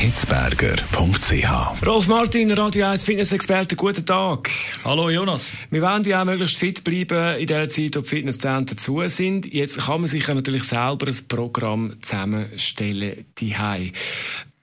[0.00, 1.84] hitzberger.ch.
[1.86, 4.48] Rolf Martin, Radio 1 Fitness-Experte, guten Tag.
[4.82, 5.52] Hallo Jonas.
[5.68, 9.52] Wir wollen ja auch möglichst fit bleiben in der Zeit, wo die Fitnesszentren zu sind.
[9.52, 13.54] Jetzt kann man sich ja natürlich selber ein Programm zusammenstellen, die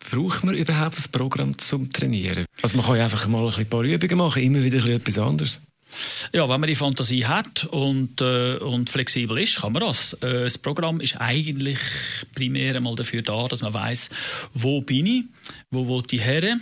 [0.09, 2.45] Braucht man überhaupt ein Programm zum Trainieren?
[2.63, 5.61] Also man kann ja einfach mal ein paar Übungen machen, immer wieder etwas anderes.
[6.33, 10.13] Ja, wenn man die Fantasie hat und, äh, und flexibel ist, kann man das.
[10.13, 11.79] Äh, das Programm ist eigentlich
[12.35, 14.09] primär einmal dafür da, dass man weiß,
[14.53, 15.23] wo bin ich,
[15.71, 16.57] wo will ich her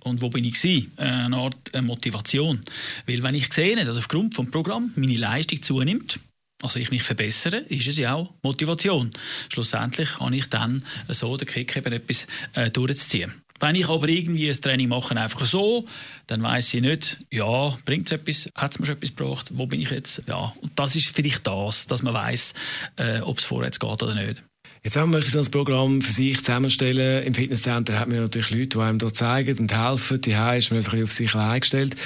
[0.00, 0.92] und wo bin ich gewesen?
[0.96, 2.60] Eine Art Motivation.
[3.06, 6.18] Weil wenn ich sehe, dass aufgrund des Programms meine Leistung zunimmt,
[6.62, 9.10] also ich mich verbessere, ist es ja auch Motivation.
[9.48, 13.32] Schlussendlich kann ich dann so den Kick eben etwas äh, durchzuziehen.
[13.60, 15.84] Wenn ich aber irgendwie ein Training mache, einfach so,
[16.26, 19.66] dann weiß ich nicht, ja, bringt es etwas, hat es mir schon etwas gebracht, wo
[19.66, 20.22] bin ich jetzt?
[20.26, 22.54] Ja, und das ist vielleicht das, dass man weiß,
[22.96, 24.42] äh, ob es vorwärts geht oder nicht.
[24.82, 27.22] Jetzt haben wir ein Programm für sich zusammenstellen.
[27.24, 30.22] Im Fitnesscenter hat man natürlich Leute, die einem da zeigen und helfen.
[30.22, 31.96] Die ist man ein bisschen auf sich eingestellt.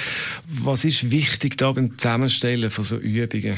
[0.45, 3.57] Was ist wichtig da beim Zusammenstellen von so Übungen?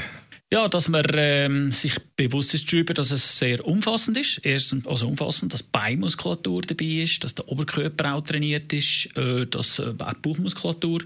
[0.49, 4.39] Ja, dass man ähm, sich bewusst ist darüber, dass es sehr umfassend ist.
[4.45, 9.79] Erstens, also umfassend, dass Beinmuskulatur dabei ist, dass der Oberkörper auch trainiert ist, äh, dass
[9.79, 11.01] äh, auch Bauchmuskulatur.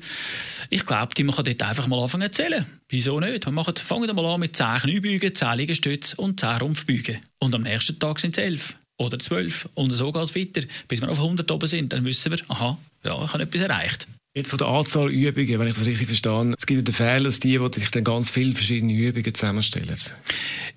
[0.70, 2.68] Ich glaube, die man kann dort einfach mal anfangen zu zählen.
[2.90, 3.44] Wieso nicht?
[3.44, 7.22] Wir machen, fangen mal an mit 10 Kniebeugen, 10 Liegestütze und 10 Rumpfbeugen.
[7.40, 9.70] Und am nächsten Tag sind es 11 oder 12.
[9.74, 11.92] Und so geht es weiter, bis wir auf 100 oben sind.
[11.92, 14.08] Dann wissen wir, aha, ja, ich habe etwas erreicht.
[14.34, 17.42] Jetzt von der Anzahl Übungen, wenn ich das richtig verstehe, es gibt den Fehler, dass
[17.42, 19.94] die, die sich dann ganz viele verschiedene Übungen zusammenstellen.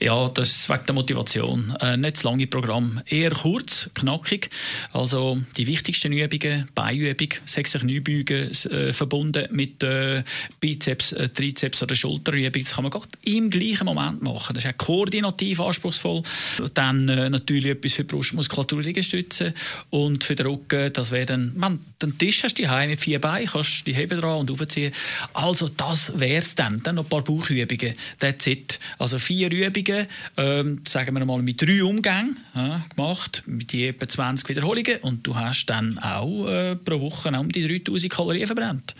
[0.00, 1.77] Ja, das ist wegen der Motivation.
[1.80, 4.50] Äh, nicht das lange Programm, eher kurz, knackig.
[4.93, 10.25] Also die wichtigsten Übungen, Beinübung, sechs Kniebeugen äh, verbunden mit äh,
[10.59, 12.60] Bizeps, äh, Trizeps oder Schulterübung.
[12.60, 14.54] Das kann man gerade im gleichen Moment machen.
[14.54, 16.25] Das ist auch koordinativ anspruchsvoll.
[16.75, 19.54] Dann äh, natürlich etwas für Brustmuskulatur, Liegestütze
[19.91, 20.93] und für den Rücken.
[20.93, 24.21] Das wäre dann, man, den Tisch hast du mit vier Beinen Bein, kannst die Heben
[24.21, 24.93] dran und aufziehen.
[25.32, 26.82] Also das wäre es dann.
[26.82, 27.94] Dann noch ein paar Bauchübungen.
[28.19, 28.78] That's it.
[28.99, 30.06] Also vier Übungen,
[30.37, 35.27] ähm, sagen wir mal mit drei Umgängen ja, gemacht, mit je etwa 20 Wiederholungen und
[35.27, 38.94] du hast dann auch äh, pro Woche um die 3000 Kalorien verbrannt.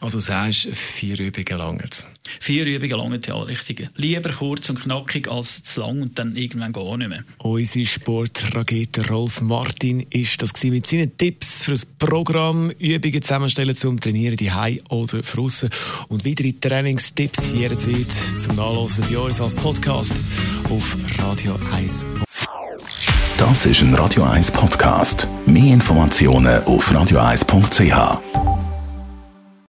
[0.00, 2.06] Also sagst vier Übungen lang jetzt?
[2.40, 3.88] Vier Übungen lang, ja, richtig.
[3.96, 7.24] Lieber kurz und knackig als zu lang und dann irgendwann gar nicht mehr.
[7.38, 14.00] Unsere Sportrakete Rolf Martin ist das mit seinen Tipps für das Programm Übungen zusammenstellen zum
[14.00, 14.50] Trainieren die
[14.88, 15.70] oder draussen
[16.08, 20.14] und weitere Trainingstipps jederzeit zum Nachlesen bei uns als Podcast
[20.70, 22.04] auf Radio 1.
[23.38, 25.28] Das ist ein Radio 1 Podcast.
[25.44, 28.55] Mehr Informationen auf radio1.ch.